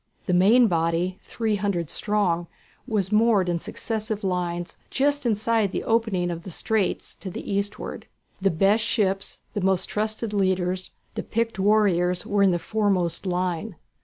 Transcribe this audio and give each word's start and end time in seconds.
The 0.25 0.33
main 0.33 0.65
body, 0.65 1.19
three 1.21 1.57
hundred 1.57 1.91
strong, 1.91 2.47
was 2.87 3.11
moored 3.11 3.47
in 3.47 3.59
successive 3.59 4.23
lines, 4.23 4.75
just 4.89 5.27
inside 5.27 5.71
the 5.71 5.83
opening 5.83 6.31
of 6.31 6.41
the 6.41 6.49
straits 6.49 7.15
to 7.17 7.29
the 7.29 7.51
eastward. 7.53 8.07
The 8.41 8.49
best 8.49 8.83
ships, 8.83 9.41
the 9.53 9.61
most 9.61 9.87
trusted 9.89 10.33
leaders, 10.33 10.89
the 11.13 11.21
picked 11.21 11.59
warriors 11.59 12.25
were 12.25 12.41
in 12.41 12.49
the 12.49 12.57
foremost 12.57 13.27
line. 13.27 13.75